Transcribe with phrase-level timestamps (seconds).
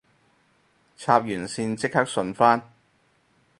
[0.97, 2.73] 插完線即刻順返